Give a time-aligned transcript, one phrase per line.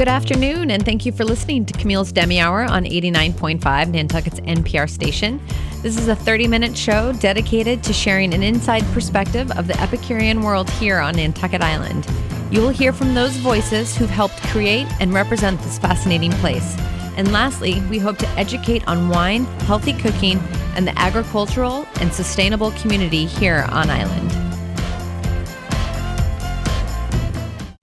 [0.00, 4.88] Good afternoon, and thank you for listening to Camille's Demi Hour on 89.5 Nantucket's NPR
[4.88, 5.38] station.
[5.82, 10.40] This is a 30 minute show dedicated to sharing an inside perspective of the Epicurean
[10.40, 12.06] world here on Nantucket Island.
[12.50, 16.78] You will hear from those voices who've helped create and represent this fascinating place.
[17.18, 20.38] And lastly, we hope to educate on wine, healthy cooking,
[20.76, 24.49] and the agricultural and sustainable community here on island.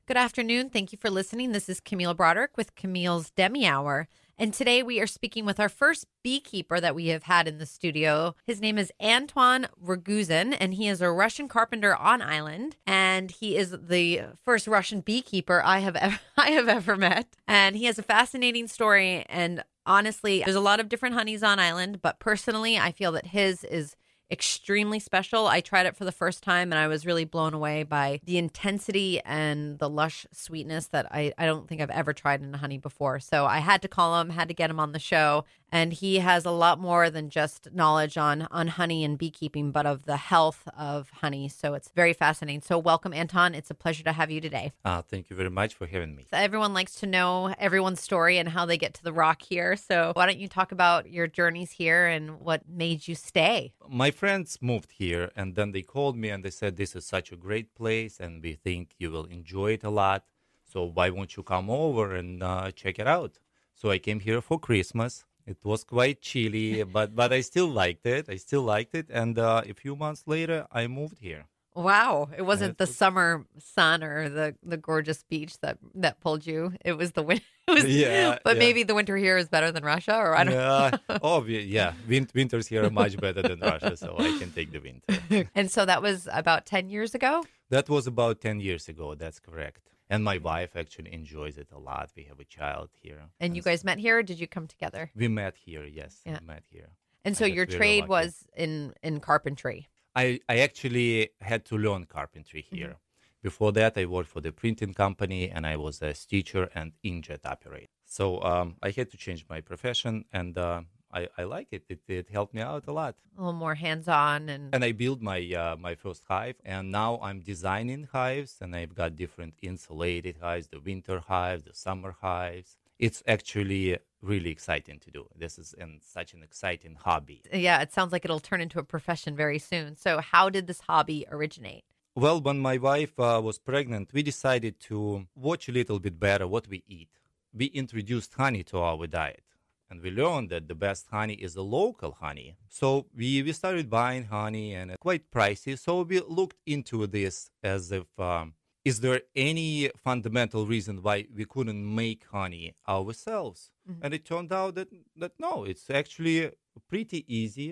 [0.07, 0.69] Good afternoon.
[0.69, 1.51] Thank you for listening.
[1.51, 4.07] This is Camille Broderick with Camille's Demi Hour.
[4.37, 7.65] And today we are speaking with our first beekeeper that we have had in the
[7.65, 8.33] studio.
[8.45, 12.77] His name is Anton Raguzin, and he is a Russian carpenter on island.
[12.85, 17.27] And he is the first Russian beekeeper I have ever, I have ever met.
[17.45, 19.25] And he has a fascinating story.
[19.27, 23.27] And honestly, there's a lot of different honeys on island, but personally, I feel that
[23.27, 23.97] his is
[24.29, 25.47] extremely special.
[25.47, 28.37] I tried it for the first time and I was really blown away by the
[28.37, 32.77] intensity and the lush sweetness that I, I don't think I've ever tried in honey
[32.77, 33.19] before.
[33.19, 35.45] So I had to call him, had to get him on the show.
[35.69, 39.85] And he has a lot more than just knowledge on on honey and beekeeping, but
[39.85, 41.49] of the health of honey.
[41.49, 42.61] So it's very fascinating.
[42.61, 43.53] So welcome, Anton.
[43.53, 44.71] It's a pleasure to have you today.
[44.85, 46.25] Uh, thank you very much for having me.
[46.29, 49.75] So everyone likes to know everyone's story and how they get to the rock here.
[49.75, 53.73] So why don't you talk about your journeys here and what made you stay?
[53.89, 57.31] My friends moved here and then they called me and they said, This is such
[57.31, 60.25] a great place and we think you will enjoy it a lot.
[60.65, 63.39] So why won't you come over and uh, check it out?
[63.75, 65.23] So I came here for Christmas.
[65.45, 68.27] It was quite chilly, but but I still liked it.
[68.27, 71.45] I still liked it, and uh, a few months later, I moved here.
[71.77, 72.29] Wow!
[72.35, 76.73] It wasn't the summer sun or the, the gorgeous beach that that pulled you.
[76.83, 77.45] It was the winter.
[77.67, 78.59] Was, yeah, but yeah.
[78.59, 80.53] maybe the winter here is better than Russia, or I don't.
[80.53, 80.97] Yeah.
[81.21, 81.95] oh, yeah.
[82.07, 85.49] Win- winters here are much better than Russia, so I can take the winter.
[85.53, 87.43] and so that was about ten years ago.
[87.69, 89.15] That was about ten years ago.
[89.15, 89.81] That's correct.
[90.09, 92.09] And my wife actually enjoys it a lot.
[92.15, 93.23] We have a child here.
[93.41, 95.11] And you guys met here, or did you come together?
[95.13, 95.83] We met here.
[95.83, 96.39] Yes, yeah.
[96.39, 96.91] we met here.
[97.25, 99.89] And so your trade was in in carpentry.
[100.17, 102.93] I I actually had to learn carpentry here.
[102.95, 103.43] Mm-hmm.
[103.47, 107.45] Before that, I worked for the printing company, and I was a stitcher and inkjet
[107.45, 107.91] operator.
[108.03, 110.81] So um, I had to change my profession, and uh,
[111.13, 111.83] I, I like it.
[111.87, 112.01] it.
[112.07, 113.15] It helped me out a lot.
[113.37, 116.91] A little more hands on and and I built my uh, my first hive, and
[116.91, 122.15] now I'm designing hives, and I've got different insulated hives, the winter hives, the summer
[122.21, 122.77] hives.
[122.99, 125.27] It's actually really exciting to do.
[125.35, 127.43] This is in such an exciting hobby.
[127.53, 129.95] Yeah, it sounds like it'll turn into a profession very soon.
[129.95, 131.83] So, how did this hobby originate?
[132.15, 136.47] Well, when my wife uh, was pregnant, we decided to watch a little bit better
[136.47, 137.09] what we eat.
[137.53, 139.43] We introduced honey to our diet
[139.89, 142.55] and we learned that the best honey is the local honey.
[142.69, 145.77] So we, we started buying honey and it's quite pricey.
[145.77, 148.53] So we looked into this as if um,
[148.89, 153.59] is there any fundamental reason why we couldn't make honey ourselves?
[153.89, 154.03] Mm-hmm.
[154.03, 154.89] And it turned out that
[155.21, 156.51] that no, it's actually
[156.91, 157.69] pretty easy.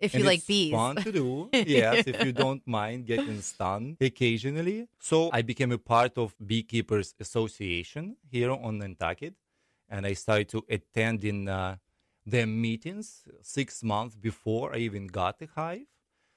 [0.00, 1.48] If you like bees, fun to do.
[1.52, 4.88] yes, if you don't mind getting stung occasionally.
[4.98, 9.34] So I became a part of Beekeepers Association here on Nantucket
[9.88, 11.76] and I started to attend in uh,
[12.26, 15.86] their meetings six months before I even got the hive.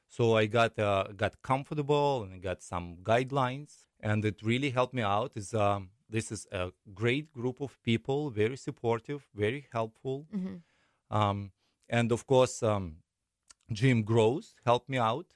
[0.08, 5.02] So I got uh, got comfortable and got some guidelines, and it really helped me
[5.02, 5.32] out.
[5.36, 11.16] Is um, this is a great group of people, very supportive, very helpful, mm-hmm.
[11.16, 11.52] um,
[11.90, 12.98] and of course, um,
[13.72, 15.28] Jim Gross helped me out.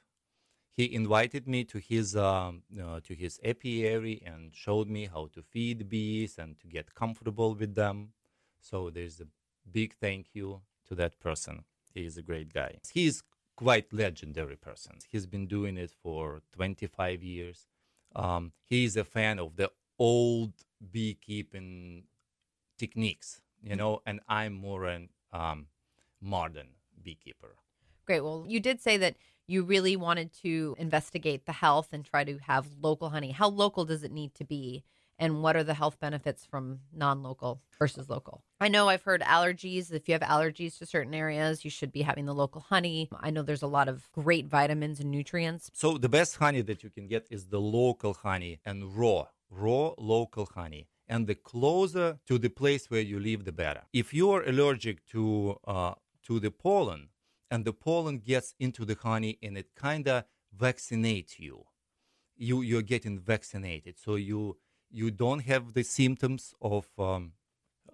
[0.73, 5.41] He invited me to his um, uh, to his apiary and showed me how to
[5.41, 8.13] feed bees and to get comfortable with them.
[8.61, 9.27] So there's a
[9.69, 11.65] big thank you to that person.
[11.93, 12.79] He is a great guy.
[12.93, 13.23] He is
[13.55, 14.93] quite legendary person.
[15.09, 17.67] He's been doing it for 25 years.
[18.15, 20.53] Um, he is a fan of the old
[20.91, 22.03] beekeeping
[22.77, 25.67] techniques, you know, and I'm more an um,
[26.19, 26.69] modern
[27.01, 27.55] beekeeper.
[28.05, 28.21] Great.
[28.21, 29.15] Well, you did say that
[29.47, 33.31] you really wanted to investigate the health and try to have local honey.
[33.31, 34.83] How local does it need to be?
[35.21, 38.43] And what are the health benefits from non local versus local?
[38.59, 39.93] I know I've heard allergies.
[39.93, 43.07] If you have allergies to certain areas, you should be having the local honey.
[43.19, 45.69] I know there's a lot of great vitamins and nutrients.
[45.73, 49.93] So, the best honey that you can get is the local honey and raw, raw
[49.99, 53.83] local honey and the closer to the place where you live, the better.
[53.93, 55.93] If you are allergic to uh,
[56.25, 57.09] to the pollen,
[57.51, 60.23] and the pollen gets into the honey and it kind of
[60.57, 61.65] vaccinates you,
[62.35, 64.57] you you're getting vaccinated, so you
[64.91, 67.33] you don't have the symptoms of um,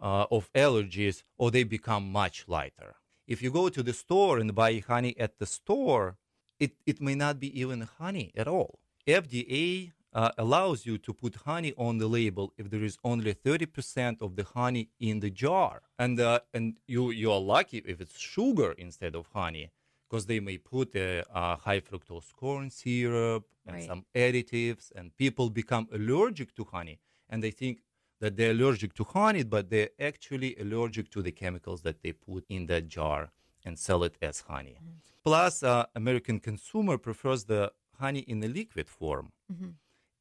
[0.02, 2.96] uh, of allergies, or they become much lighter.
[3.28, 6.18] If you go to the store and buy honey at the store,
[6.60, 8.80] it, it may not be even honey at all.
[9.08, 14.22] FDA uh, allows you to put honey on the label if there is only 30%
[14.22, 15.82] of the honey in the jar.
[16.00, 19.72] And uh, and you you are lucky if it's sugar instead of honey
[20.10, 23.86] because they may put a, a high fructose corn syrup and Right.
[23.86, 27.00] some additives and people become allergic to honey
[27.30, 27.82] and they think
[28.22, 32.46] that they're allergic to honey but they're actually allergic to the chemicals that they put
[32.50, 33.32] in that jar
[33.66, 34.78] and sell it as honey.
[35.24, 39.32] Plus, uh, American consumer prefers the honey in a liquid form.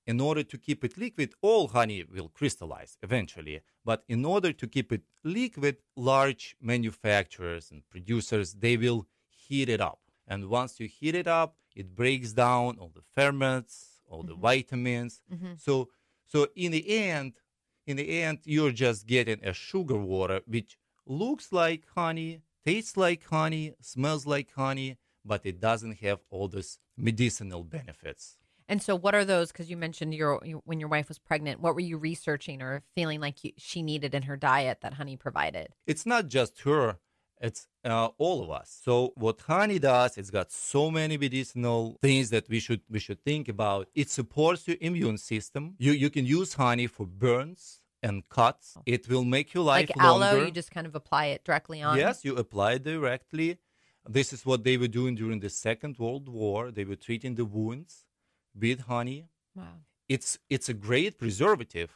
[0.07, 3.61] In order to keep it liquid, all honey will crystallize eventually.
[3.85, 9.07] But in order to keep it liquid, large manufacturers and producers they will
[9.49, 10.01] heat it up.
[10.27, 14.43] And once you heat it up, it breaks down all the ferments, all the mm-hmm.
[14.43, 15.21] vitamins.
[15.33, 15.55] Mm-hmm.
[15.59, 15.89] So,
[16.27, 17.35] so in the end,
[17.87, 20.77] in the end, you're just getting a sugar water which
[21.07, 26.79] looks like honey, tastes like honey, smells like honey, but it doesn't have all those
[26.97, 28.37] medicinal benefits.
[28.69, 29.53] And so, what are those?
[29.53, 31.61] Because you mentioned your when your wife was pregnant.
[31.61, 35.17] What were you researching or feeling like you, she needed in her diet that honey
[35.17, 35.69] provided?
[35.87, 36.99] It's not just her;
[37.41, 38.81] it's uh, all of us.
[38.85, 43.23] So what honey does, it's got so many medicinal things that we should we should
[43.23, 43.89] think about.
[43.95, 45.75] It supports your immune system.
[45.79, 48.77] You you can use honey for burns and cuts.
[48.87, 50.45] It will make your life like aloe, longer.
[50.47, 51.99] you just kind of apply it directly on.
[51.99, 53.59] Yes, you apply it directly.
[54.09, 56.71] This is what they were doing during the Second World War.
[56.71, 58.05] They were treating the wounds
[58.59, 59.29] with honey.
[59.55, 59.65] Wow.
[60.09, 61.91] It's it's a great preservative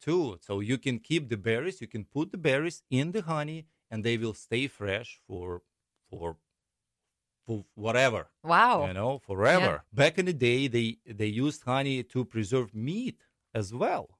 [0.00, 0.38] too.
[0.40, 1.80] So you can keep the berries.
[1.80, 5.62] You can put the berries in the honey, and they will stay fresh for
[6.10, 6.36] for
[7.46, 8.86] for whatever Wow.
[8.86, 9.84] you know forever.
[9.92, 13.20] Back in the day, they they used honey to preserve meat
[13.54, 14.18] as well.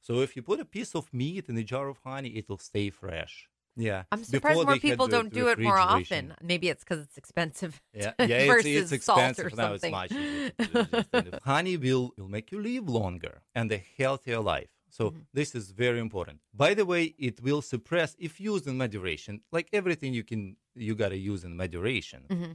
[0.00, 2.90] So if you put a piece of meat in a jar of honey, it'll stay
[2.90, 3.48] fresh.
[3.76, 6.34] Yeah, I'm Before surprised more people don't do it more often.
[6.42, 7.80] Maybe it's because it's expensive.
[7.94, 9.72] Yeah, yeah, it's, versus it's salt expensive or now.
[9.74, 9.92] It's something.
[9.92, 13.70] much easier to do this kind of- Honey will will make you live longer and
[13.72, 14.70] a healthier life.
[14.90, 15.20] So Mm-hmm.
[15.32, 16.40] this is very important.
[16.54, 19.40] By the way, it will suppress if used in moderation.
[19.56, 22.22] Like everything you can, you gotta use in moderation.
[22.28, 22.52] Mm-hmm.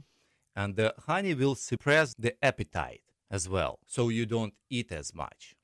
[0.54, 5.54] And the honey will suppress the appetite as well, so you don't eat as much.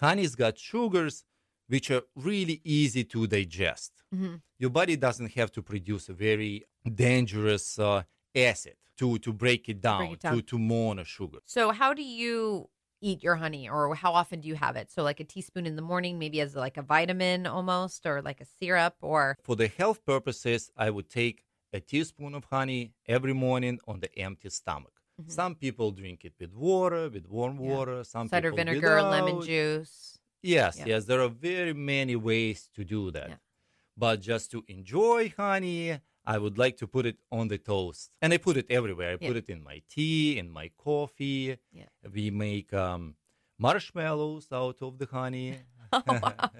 [0.00, 1.24] Honey's got sugars
[1.68, 3.92] which are really easy to digest.
[4.14, 4.34] Mm-hmm.
[4.58, 6.64] Your body doesn't have to produce a very
[7.06, 8.02] dangerous uh,
[8.34, 10.34] acid to, to break it down, break it down.
[10.36, 11.38] to, to mono sugar.
[11.46, 12.68] So, how do you
[13.02, 14.90] eat your honey, or how often do you have it?
[14.90, 18.40] So, like a teaspoon in the morning, maybe as like a vitamin almost, or like
[18.40, 23.32] a syrup, or For the health purposes, I would take a teaspoon of honey every
[23.34, 24.92] morning on the empty stomach.
[25.26, 27.64] Some people drink it with water, with warm Mm-hmm.
[27.64, 27.76] Yeah.
[27.76, 28.04] water.
[28.04, 30.18] Some cider vinegar, lemon juice.
[30.42, 30.86] Yes, Yeah.
[30.86, 33.28] yes, there are very many ways to do that.
[33.28, 33.36] Yeah.
[33.96, 38.10] But just to enjoy honey, I would like to put it on the toast.
[38.20, 39.10] And I put it everywhere.
[39.14, 39.28] I Yeah.
[39.28, 41.56] put it in my tea, in my coffee.
[41.72, 41.86] Yeah.
[42.12, 43.16] We make um,
[43.58, 45.58] marshmallows out of the honey.
[45.92, 46.50] Oh, wow.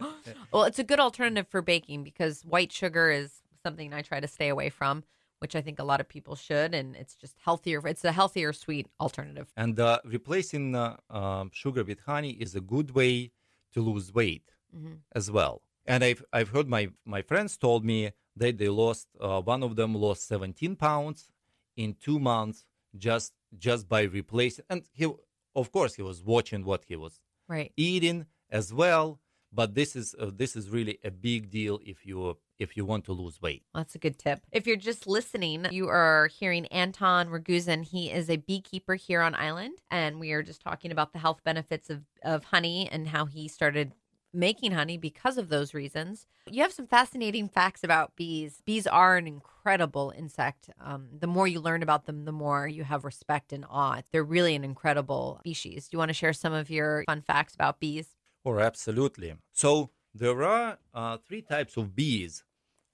[0.53, 4.29] well, it's a good alternative for baking because white sugar is something I try to
[4.29, 5.05] stay away from,
[5.38, 7.81] which I think a lot of people should, and it's just healthier.
[7.87, 9.49] It's a healthier sweet alternative.
[9.56, 13.32] And uh, replacing uh, um, sugar with honey is a good way
[13.75, 14.99] to lose weight Mhm.
[15.15, 15.62] as well.
[15.87, 19.76] And I've I've heard my my friends told me that they lost uh, one of
[19.76, 21.29] them lost 17 pounds
[21.76, 22.64] in two months
[22.96, 24.64] just just by replacing.
[24.70, 25.06] And he
[25.55, 27.73] of course he was watching what he was Right.
[27.76, 29.20] eating as well.
[29.55, 33.05] But this is uh, this is really a big deal if you if you want
[33.05, 33.65] to lose weight.
[33.74, 34.41] That's a good tip.
[34.51, 37.84] If you're just listening, you are hearing Anton Raguzin.
[37.84, 41.41] He is a beekeeper here on island, and we are just talking about the health
[41.44, 43.93] benefits of, of honey and how he started
[44.32, 46.27] making honey because of those reasons.
[46.51, 48.62] You have some fascinating facts about bees.
[48.65, 50.70] Bees are an incredible insect.
[50.81, 54.03] Um, the more you learn about them, the more you have respect and awe.
[54.10, 55.89] They're really an incredible species.
[55.89, 58.08] Do you want to share some of your fun facts about bees?
[58.44, 59.34] Or absolutely.
[59.53, 62.44] So there are uh, three types of bees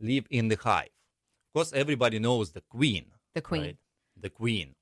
[0.00, 0.90] live in the hive.
[1.48, 3.06] Of course, everybody knows the queen.
[3.34, 3.62] The queen.
[3.62, 3.76] right?
[4.20, 4.74] The queen.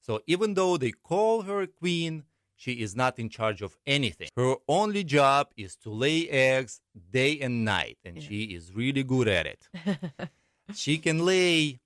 [0.00, 2.24] So even though they call her queen,
[2.60, 4.28] she is not in charge of anything.
[4.36, 6.82] Her only job is to lay eggs
[7.18, 8.28] day and night, and Yeah.
[8.28, 9.62] she is really good at it.
[10.74, 11.80] she can lay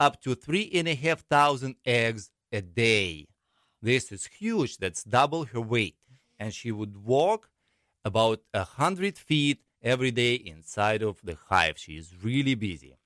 [0.00, 3.26] up to three and a half thousand eggs a day.
[3.82, 4.78] This is huge.
[4.78, 5.96] That's double her weight.
[6.38, 7.50] And she would walk
[8.02, 11.76] about a hundred feet every day inside of the hive.
[11.78, 12.96] She is really busy.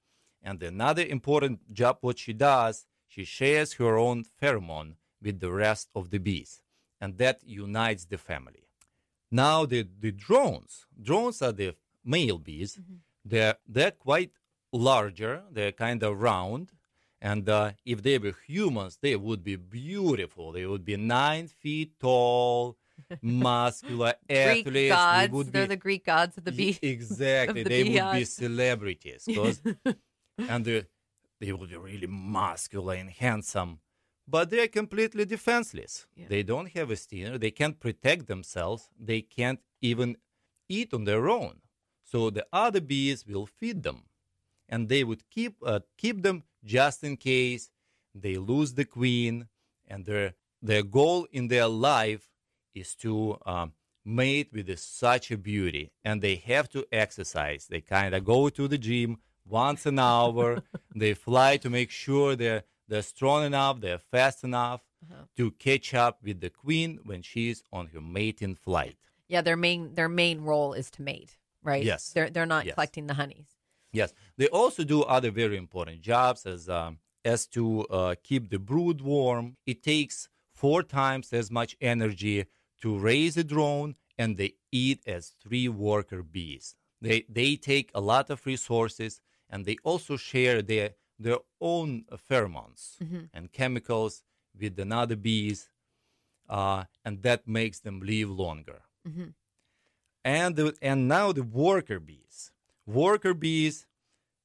[0.41, 5.89] And another important job what she does, she shares her own pheromone with the rest
[5.97, 6.63] of the bees.
[7.01, 8.65] And that unites the family.
[9.31, 10.87] Now the, the drones.
[11.01, 11.75] Drones are the
[12.05, 12.81] male bees.
[13.25, 14.33] They're they're quite
[14.73, 15.43] larger.
[15.51, 16.73] They're kind of round.
[17.21, 20.53] And uh, if they were humans, they would be beautiful.
[20.53, 22.77] They would be nine feet tall,
[23.23, 24.73] muscular Greek athletes.
[24.73, 25.33] They gods.
[25.33, 26.79] would They're be the Greek gods of the Ye- bee.
[26.89, 27.63] Exactly.
[27.65, 29.27] the they would be celebrities.
[30.39, 30.85] and they,
[31.41, 33.81] they would be really muscular and handsome.
[34.31, 36.07] But they're completely defenseless.
[36.15, 36.27] Yeah.
[36.29, 37.39] They don't have a stinger.
[37.39, 38.91] They can't protect themselves.
[39.01, 40.19] They can't even
[40.69, 41.63] eat on their own.
[42.05, 44.05] So the other bees will feed them,
[44.69, 47.71] and they would keep uh, keep them just in case
[48.15, 49.49] they lose the queen.
[49.87, 52.29] And their their goal in their life
[52.75, 53.73] is to um,
[54.05, 57.67] mate with such a beauty, and they have to exercise.
[57.67, 60.63] They kind of go to the gym once an hour.
[60.95, 65.25] they fly to make sure they're they're strong enough, they're fast enough Uh-huh.
[65.37, 68.97] to catch up with the queen when she's on her mating flight.
[69.29, 71.85] Yeah, their main their main role is to mate, right?
[71.85, 72.13] Yes.
[72.15, 72.75] They're they're not Yes.
[72.75, 73.49] collecting the honeys.
[73.93, 77.65] Yes, they also do other very important jobs as um, as to
[77.99, 79.57] uh, keep the brood warm.
[79.67, 82.47] It takes four times as much energy
[82.83, 86.75] to raise a drone, and they eat as three worker bees.
[87.01, 92.97] They they take a lot of resources, and they also share their their own pheromones
[93.03, 93.29] Mhm.
[93.33, 94.23] and chemicals
[94.59, 95.71] with another bees,
[96.49, 98.83] uh, and that makes them live longer.
[99.07, 99.35] Mhm.
[100.25, 102.53] and the, and now the worker bees.
[102.87, 103.87] Worker bees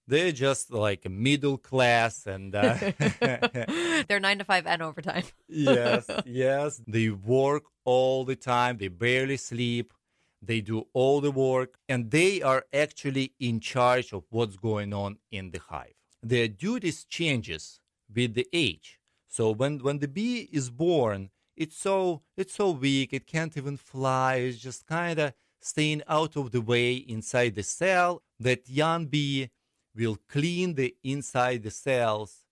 [0.05, 2.75] they're just like a middle class and uh,
[4.07, 5.23] they're nine to five and overtime.
[5.47, 6.81] yes yes.
[6.87, 8.77] They work all the time.
[8.77, 9.93] They barely sleep.
[10.41, 11.77] They do all the work.
[11.87, 17.03] And they are actually in charge of what's going on in the hive their duties
[17.03, 17.79] changes
[18.13, 18.99] with the age.
[19.27, 23.77] So when when the bee is born it's so it's so weak it can't even
[23.77, 29.05] fly it's just kind of staying out of the way inside the cell that young
[29.05, 29.49] bee
[29.95, 32.45] will clean the inside the cells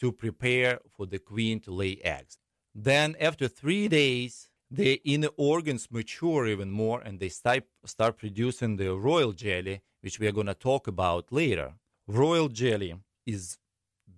[0.00, 2.38] to prepare for the queen to lay eggs.
[2.74, 8.76] Then after three days the inner organs mature even more and they start, start producing
[8.76, 11.74] the royal jelly which we are going to talk about later.
[12.06, 12.94] Royal jelly
[13.26, 13.58] is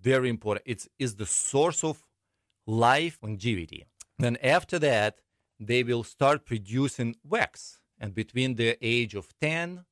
[0.01, 0.65] very important.
[0.65, 2.05] It's is the source of
[2.65, 3.85] life longevity.
[4.17, 5.19] Then after that
[5.59, 7.79] they will start producing wax.
[7.99, 9.83] And between the age of 10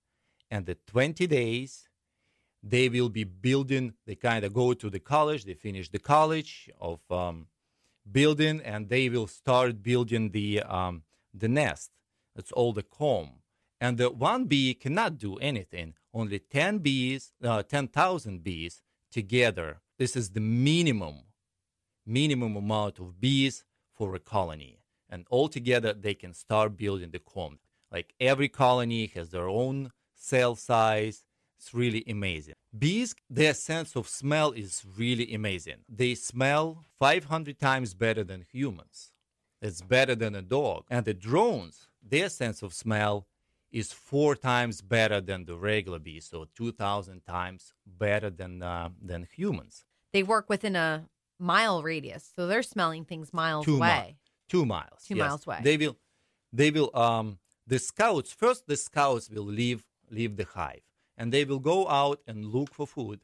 [0.50, 1.90] and the 20 days
[2.64, 6.70] they will be building they kind of go to the college they finish the college
[6.80, 7.48] of um,
[8.12, 11.92] building and they will start building the um, the nest.
[12.36, 13.42] It's all the comb.
[13.80, 15.94] And the one bee cannot do anything.
[16.14, 19.82] Only 10 bees uh, 10000 bees together.
[19.98, 21.24] This is the minimum
[22.08, 24.80] minimum amount of bees for a colony.
[25.10, 27.60] And all together, they can start building the comb.
[27.92, 31.24] Like every colony has their own cell size.
[31.58, 32.56] It's really amazing.
[32.78, 35.78] Bees their sense of smell is really amazing.
[35.90, 39.12] They smell 500 times better than humans.
[39.62, 40.86] It's better than a dog.
[40.90, 43.28] And the drones their sense of smell
[43.80, 47.62] is four times better than the regular bees so 2000 times
[48.04, 49.76] better than uh, than humans
[50.14, 50.92] They work within a
[51.54, 53.88] mile radius, so they're smelling things miles Two away.
[53.98, 54.16] miles.
[54.54, 55.26] two miles Two yes.
[55.28, 55.60] miles away.
[55.70, 55.96] they will
[56.60, 57.28] they will um
[57.74, 59.82] the scouts first the scouts will leave
[60.18, 60.86] leave the hive
[61.18, 63.20] and they will go out and look for food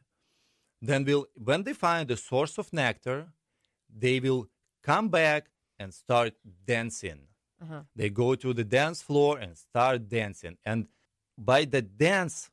[0.89, 3.19] then will when they find the source of nectar
[4.03, 4.43] they will
[4.91, 5.41] come back
[5.79, 6.33] and start
[6.73, 7.21] dancing
[7.63, 7.83] Uh-huh.
[7.95, 10.87] they go to the dance floor and start dancing and
[11.37, 12.49] by the dance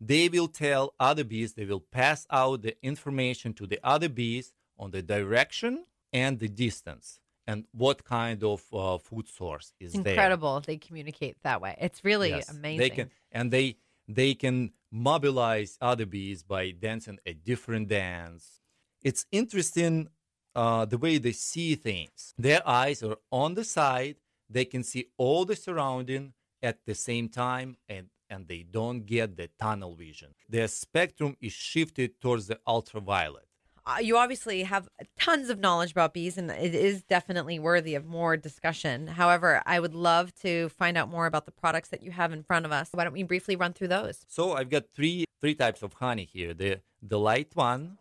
[0.00, 4.46] they will tell other bees they will pass out the information to the other bees
[4.78, 5.72] on the direction
[6.12, 7.06] and the distance
[7.46, 11.76] and what kind of uh, food source is It's there incredible they communicate that way.
[11.86, 12.48] It's really Yes.
[12.50, 12.78] amazing.
[12.78, 13.76] They can and they
[14.08, 18.60] they can mobilize other bees by dancing a different dance.
[19.02, 20.08] It's interesting
[20.54, 22.32] uh, the way they see things.
[22.38, 24.16] Their eyes are on the side.
[24.48, 29.36] They can see all the surrounding at the same time, and and they don't get
[29.36, 30.34] the tunnel vision.
[30.48, 33.46] Their spectrum is shifted towards the ultraviolet.
[33.86, 38.06] Uh, you obviously have tons of knowledge about bees, and it is definitely worthy of
[38.06, 39.06] more discussion.
[39.06, 42.42] However, I would love to find out more about the products that you have in
[42.42, 42.88] front of us.
[42.92, 44.24] Why don't we briefly run through those?
[44.26, 46.54] So I've got three three types of honey here.
[46.54, 47.98] The the light one,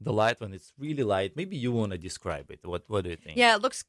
[0.00, 0.52] the light one.
[0.52, 1.36] It's really light.
[1.36, 2.58] Maybe you want to describe it.
[2.64, 3.36] What what do you think?
[3.36, 3.84] Yeah, it looks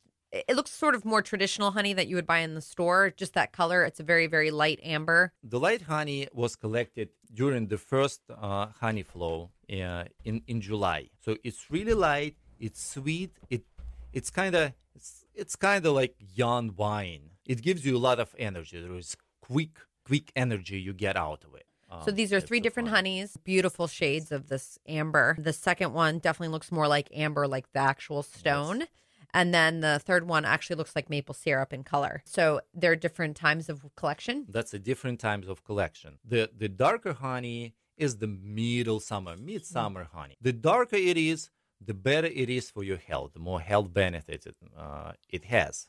[0.49, 3.13] it looks sort of more traditional honey that you would buy in the store.
[3.15, 3.83] Just that color.
[3.83, 5.31] It's a very very light amber.
[5.43, 11.09] The light honey was collected during the first uh, honey flow uh, in in July.
[11.23, 12.35] So it's really light.
[12.59, 13.31] It's sweet.
[13.49, 13.63] It
[14.11, 17.31] it's kind of it's, it's kind of like young wine.
[17.45, 18.81] It gives you a lot of energy.
[18.81, 19.75] There is quick
[20.05, 21.65] quick energy you get out of it.
[22.05, 25.35] So Um, these are three different honeys, beautiful shades of this amber.
[25.37, 28.85] The second one definitely looks more like amber, like the actual stone.
[29.33, 32.21] And then the third one actually looks like maple syrup in color.
[32.25, 34.45] So there are different times of collection.
[34.47, 36.19] That's a different times of collection.
[36.23, 40.35] The the darker honey is the middle summer, midsummer honey.
[40.41, 41.49] The darker it is,
[41.83, 43.33] the better it is for your health.
[43.33, 45.87] The more health benefits it, uh, it has,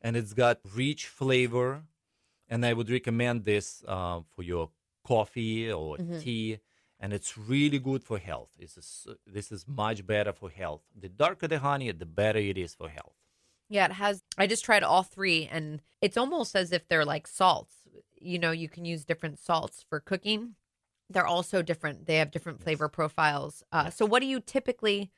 [0.00, 1.84] and it's got rich flavor.
[2.48, 4.70] And I would recommend this uh, for your
[5.04, 6.60] coffee or tea.
[6.98, 8.48] And it's really good for health.
[8.58, 10.82] This is this is much better for health.
[10.98, 13.14] The darker the honey, the better it is for health.
[13.68, 14.22] Yeah, it has.
[14.38, 17.74] I just tried all three, and it's almost as if they're like salts.
[18.20, 20.54] You know, you can use different salts for cooking.
[21.10, 22.06] They're also different.
[22.06, 23.62] They have different flavor profiles.
[23.72, 25.10] Uh, so, what do you typically?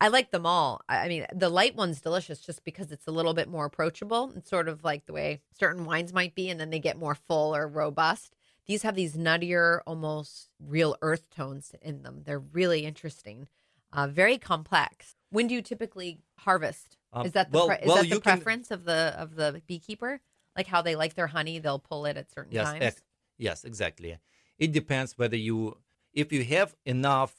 [0.00, 0.80] I like them all.
[0.88, 4.32] I I mean, the light one's delicious just because it's a little bit more approachable.
[4.34, 7.14] It's sort of like the way certain wines might be, and then they get more
[7.14, 8.34] full or robust.
[8.66, 12.22] These have these nuttier, almost real earth tones in them.
[12.24, 13.48] They're really interesting,
[13.92, 15.16] uh, very complex.
[15.30, 16.96] When do you typically harvest?
[17.12, 19.14] Um, is that the well- pre- is well, that the you can- preference of the
[19.18, 20.20] of the beekeeper?
[20.56, 22.82] Like how they like their honey, they'll pull it at certain Yes, times.
[22.82, 23.02] ex-
[23.38, 24.18] yes, exactly.
[24.58, 25.78] It depends whether you,
[26.12, 27.34] if you have enough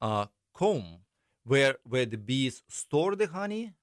[0.00, 1.00] uh, comb
[1.44, 3.74] where where the bees store the honey,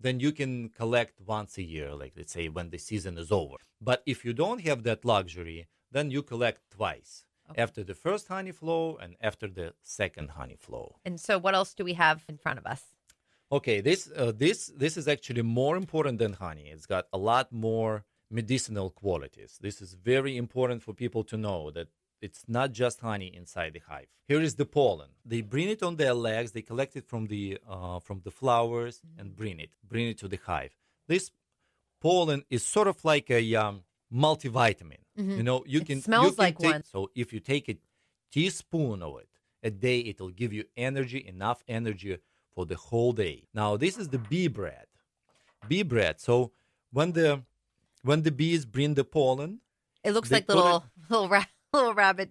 [0.00, 3.56] then you can collect once a year, like let's say when the season is over.
[3.80, 7.24] But if you don't have that luxury, then you collect twice
[7.56, 10.96] after the first honey flow and after the second honey flow.
[11.04, 12.82] And so, what else do we have in front of us?
[13.52, 16.68] Okay, this uh, this this is actually more important than honey.
[16.72, 19.58] It's got a lot more medicinal qualities.
[19.60, 21.88] This is very important for people to know that
[22.20, 24.08] it's not just honey inside the hive.
[24.26, 25.10] Here is the pollen.
[25.24, 26.52] They bring it on their legs.
[26.52, 30.28] They collect it from the uh, from the flowers and bring it bring it to
[30.28, 30.74] the hive.
[31.06, 31.30] This
[32.00, 33.82] pollen is sort of like a um,
[34.12, 34.98] multivitamin.
[35.18, 35.30] Mm-hmm.
[35.38, 36.82] You know, you It can you smells can like take- one.
[36.84, 37.76] So if you take a
[38.32, 39.28] teaspoon of it
[39.62, 42.18] a day, it'll give you energy, enough energy
[42.54, 43.44] for the whole day.
[43.54, 44.86] Now, this is the bee bread.
[45.68, 46.20] Bee bread.
[46.20, 46.52] So
[46.92, 47.42] when the
[48.02, 49.60] when the bees bring the pollen,
[50.04, 52.30] It looks like little little ra- little rabbit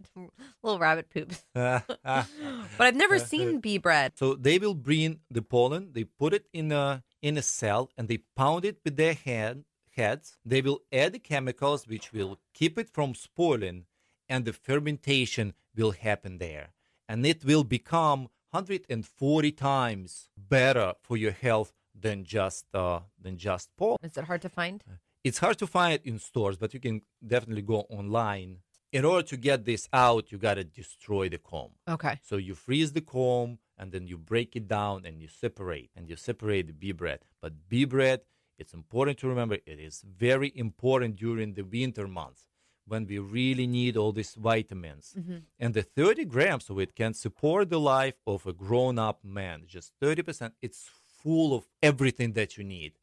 [0.64, 1.44] little rabbit poops.
[1.54, 4.14] But I've never seen bee bread.
[4.16, 5.90] So they will bring the pollen.
[5.94, 9.66] They put it in a in a cell and they pound it with their hand
[9.96, 10.38] heads.
[10.46, 13.86] They will add chemicals which will keep it from spoiling,
[14.30, 16.74] and the fermentation will happen there,
[17.08, 23.70] and it will become 140 times better for your health than just uh, than just
[23.78, 23.98] pollen.
[24.04, 24.84] Is it hard to find?
[25.24, 28.60] It's hard to find in stores, but you can definitely go online.
[28.92, 31.72] In order to get this out, you gotta destroy the comb.
[31.90, 32.20] Okay.
[32.24, 36.08] So you freeze the comb and then you break it down and you separate and
[36.08, 37.20] you separate the bee bread.
[37.42, 38.22] But bee bread,
[38.58, 42.44] it's important to remember it is very important during the winter months
[42.88, 45.16] when we really need all these vitamins.
[45.60, 49.64] And the 30 grams of it can support the life of a grown up man.
[49.66, 50.52] Just 30%.
[50.62, 50.90] It's
[51.24, 52.94] full of everything that you need.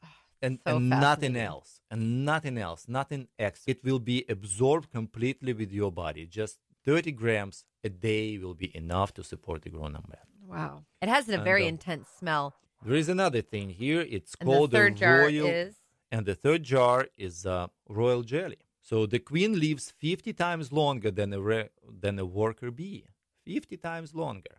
[0.41, 1.81] And, So and nothing else.
[1.91, 2.87] And nothing else.
[2.89, 3.73] Nothing extra.
[3.73, 6.27] It will be absorbed completely with your body.
[6.27, 10.27] Just 30 grams a day will be enough to support the grown up man.
[10.47, 10.85] Wow.
[11.01, 12.55] It has a And, very uh, intense smell.
[12.85, 14.01] There is another thing here.
[14.01, 15.75] It's And the called third the jar royal, is
[16.11, 18.59] and the third jar is uh, royal jelly.
[18.81, 23.07] So the queen lives 50 times longer than a re- than a worker bee,
[23.45, 24.57] 50 times longer,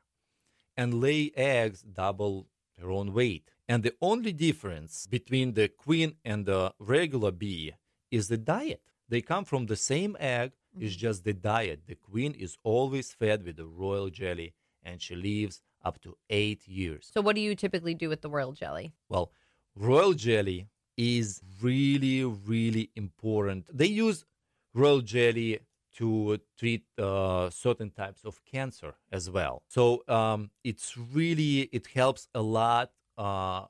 [0.77, 2.47] and lay eggs double
[2.79, 3.51] her own weight.
[3.67, 7.73] And the only difference between the queen and the regular bee
[8.09, 8.81] is the diet.
[9.09, 10.53] They come from the same egg.
[10.79, 11.81] It's just the diet.
[11.88, 16.67] The queen is always fed with the royal jelly, and she lives up to eight
[16.67, 17.10] years.
[17.13, 18.93] So what do you typically do with the royal jelly?
[19.10, 19.32] Well,
[19.76, 20.67] royal jelly
[20.98, 23.65] is really, really important.
[23.76, 24.26] They use
[24.74, 25.60] royal jelly
[25.96, 29.62] to treat uh, certain types of cancer as well.
[29.67, 33.65] So um, it's really it helps a lot uh,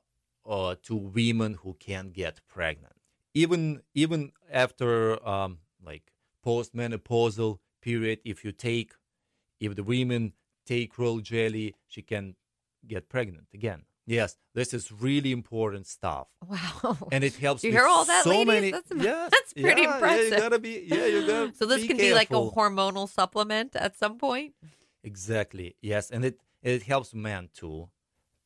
[0.46, 2.94] uh, to women who can't get pregnant.
[3.34, 6.12] Even even after um, like
[6.44, 8.94] postmenopausal period, if you take
[9.60, 10.32] if the women
[10.66, 12.34] take royal jelly, she can
[12.86, 13.82] get pregnant again.
[14.06, 16.98] Yes, this is really important stuff, Wow.
[17.10, 17.64] and it helps.
[17.64, 18.46] You hear all that, so ladies?
[18.46, 20.84] Many, That's- yes, that's pretty yeah, Yeah, you gotta be.
[20.86, 21.54] Yeah, you gotta.
[21.58, 24.52] so this be could be like a hormonal supplement at some point.
[25.02, 25.76] Exactly.
[25.80, 27.88] Yes, and it it helps men to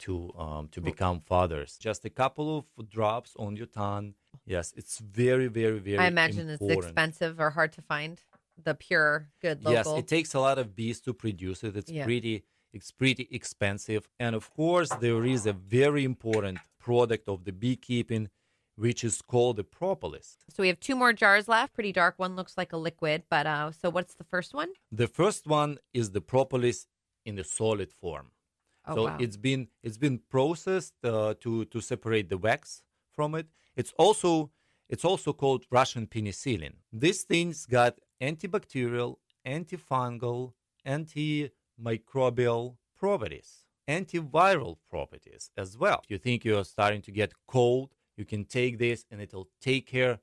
[0.00, 1.76] to um to become fathers.
[1.76, 4.14] Just a couple of drops on your tongue.
[4.44, 5.98] Yes, it's very very very.
[5.98, 6.70] I imagine important.
[6.78, 8.20] it's expensive or hard to find.
[8.62, 11.76] The pure, good Yes, it takes a lot of bees to produce it.
[11.76, 12.04] It's Yeah.
[12.04, 14.08] pretty it's pretty expensive.
[14.20, 18.28] And of course, there is a very important product of the beekeeping
[18.76, 20.36] which is called the propolis.
[20.48, 21.74] so we have two more jars left.
[21.74, 22.14] Pretty dark.
[22.16, 24.70] One looks like a liquid, but uh, so what's the first one?
[24.92, 26.86] The first one is the propolis
[27.26, 28.30] in the solid form.
[28.86, 29.16] Oh, so wow.
[29.18, 32.82] it's been it's been processed uh, to to separate the wax
[33.16, 33.48] from it.
[33.76, 34.50] It's also
[34.88, 36.74] it's also called Russian penicillin.
[36.92, 40.52] This thing's got antibacterial, antifungal,
[40.87, 46.00] antimicrobial properties, antiviral properties as well.
[46.04, 49.87] If you think you're starting to get cold, you can take this and it'll take
[49.87, 50.20] care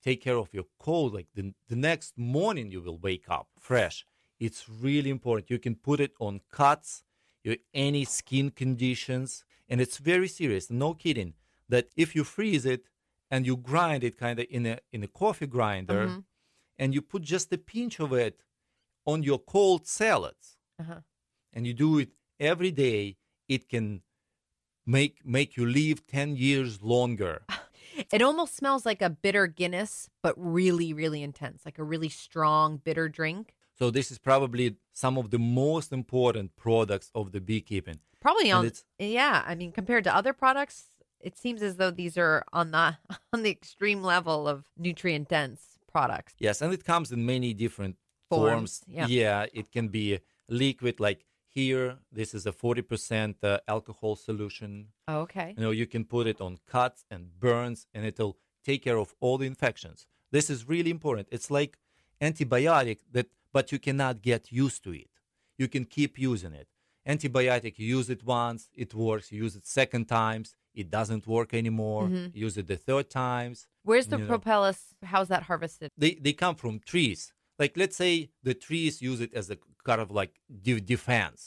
[0.00, 1.12] take care of your cold.
[1.12, 4.06] Like the, the next morning you will wake up fresh.
[4.38, 5.50] It's really important.
[5.50, 7.02] You can put it on cuts,
[7.42, 10.70] your any skin conditions, and it's very serious.
[10.70, 11.34] No kidding.
[11.68, 12.84] That if you freeze it
[13.30, 16.24] and you grind it kind of in a in a coffee grinder, Mhm.
[16.78, 18.42] And you put just a pinch of it
[19.06, 21.00] on your cold salads, Uh-huh.
[21.52, 23.16] and you do it every day,
[23.48, 24.02] it can
[24.86, 27.42] make make you live ten years longer.
[28.12, 32.76] It almost smells like a bitter Guinness, but really, really intense, like a really strong
[32.76, 33.54] bitter drink.
[33.76, 37.98] So this is probably some of the most important products of the beekeeping.
[38.20, 39.42] Probably on yeah.
[39.44, 42.98] I mean, compared to other products, it seems as though these are on the
[43.32, 46.34] on the extreme level of nutrient dense products.
[46.38, 47.96] Yes, and it comes in many different
[48.30, 49.10] Forms, forms.
[49.10, 49.46] yeah.
[49.60, 50.06] it can be
[50.48, 54.88] liquid like here this is a 40% uh, alcohol solution.
[55.08, 55.54] Oh, okay.
[55.56, 59.14] You know, you can put it on cuts and burns and it'll take care of
[59.20, 60.06] all the infections.
[60.30, 61.28] This is really important.
[61.36, 61.72] It's like
[62.20, 65.08] antibiotic that but you cannot get used to it.
[65.56, 66.68] You can keep using it.
[67.06, 69.32] Antibiotic, you use it once, it works.
[69.32, 72.04] You use it second times, it doesn't work anymore.
[72.08, 72.34] Mhm.
[72.46, 73.56] Use it the third times.
[73.88, 74.78] Where's the propolis?
[75.12, 75.88] How's that harvested?
[76.02, 77.20] They they come from trees.
[77.62, 78.12] Like let's say
[78.48, 79.56] the trees use it as a
[79.88, 80.32] kind of like
[80.66, 81.40] de- defense.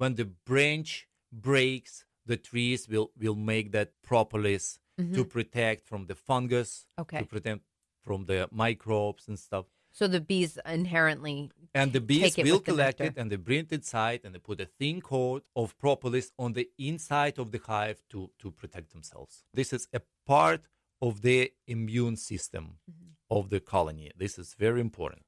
[0.00, 0.90] When the branch
[1.32, 4.78] breaks, the trees will will make that propolis
[5.16, 7.02] to protect from the fungus, Mm-hmm.
[7.02, 7.18] Okay.
[7.20, 7.60] to protect
[8.06, 9.66] from the microbes and stuff.
[9.98, 11.36] So the bees inherently
[11.80, 14.68] And the bees will collect it and they bring it inside and they put a
[14.78, 19.34] thin coat of propolis on the inside of the hive to, to protect themselves.
[19.58, 20.02] This is a
[20.34, 20.62] part
[21.08, 21.38] of the
[21.76, 23.38] immune system Mm-hmm.
[23.38, 24.08] of the colony.
[24.24, 25.22] This is very important.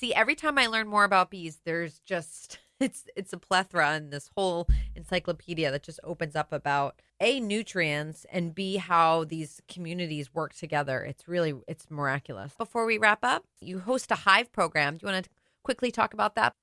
[0.00, 4.10] see every time I learn more about bees, there's just it's it's a plethora in
[4.10, 10.34] this whole encyclopedia that just opens up about a nutrients and b how these communities
[10.34, 11.02] work together.
[11.02, 12.54] It's really it's miraculous.
[12.56, 14.96] Before we wrap up, you host a hive program.
[14.96, 15.30] Do you want to
[15.62, 16.54] quickly talk about that?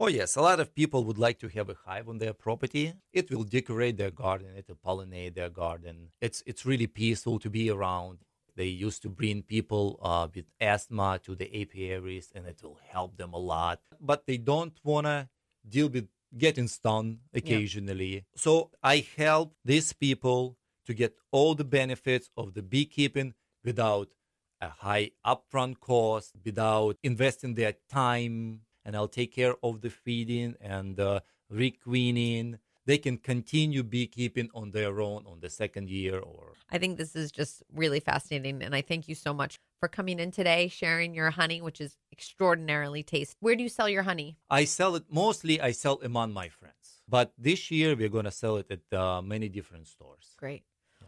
[0.00, 0.36] Oh, yes.
[0.36, 2.94] A lot of people would like to have a hive on their property.
[3.12, 6.10] It will decorate their garden, it will pollinate their garden.
[6.20, 8.18] It's, it's really peaceful to be around.
[8.54, 13.16] They used to bring people uh, with asthma to the apiaries, and it will help
[13.16, 13.80] them a lot.
[14.00, 15.28] But they don't want to
[15.66, 18.24] deal with getting stung occasionally.
[18.34, 24.08] So I help these people to get all the benefits of the beekeeping without
[24.60, 30.56] a high upfront cost, without investing their time, and I'll take care of the feeding
[30.60, 32.58] and uh, requeening.
[32.86, 37.14] They can continue beekeeping on their own on the second year or I think this
[37.14, 38.62] is just really fascinating.
[38.62, 41.96] And I thank you so much for coming in today, sharing your honey, which is
[42.12, 43.36] extraordinarily tasty.
[43.40, 44.36] Where do you sell your honey?
[44.50, 45.60] I sell it mostly.
[45.60, 49.48] I sell among my friends, but this year we're gonna sell it at uh, many
[49.48, 50.34] different stores.
[50.36, 50.64] Great.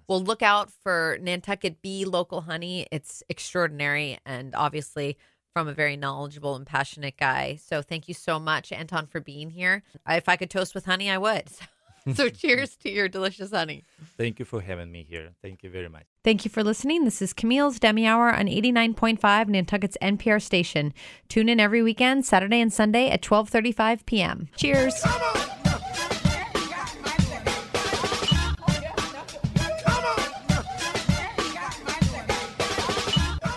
[0.08, 2.86] Well, look out for Nantucket Bee local honey.
[2.90, 5.16] It's extraordinary and obviously
[5.52, 7.56] from a very knowledgeable and passionate guy.
[7.56, 9.82] So thank you so much, Anton, for being here.
[10.08, 11.44] If I could toast with honey, I would.
[12.14, 13.84] So cheers to your delicious honey.
[14.16, 15.30] Thank you for having me here.
[15.42, 16.04] Thank you very much.
[16.24, 17.04] Thank you for listening.
[17.04, 20.92] This is Camille's Demi Hour on 89.5 Nantucket's NPR station.
[21.28, 24.48] Tune in every weekend, Saturday and Sunday at 12:35 p.m.
[24.56, 25.04] Cheers.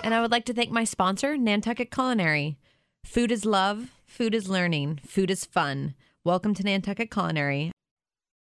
[0.04, 2.58] And I would like to thank my sponsor, Nantucket Culinary.
[3.06, 5.96] Food is love, food is learning, food is fun.
[6.26, 7.72] Welcome to Nantucket Culinary.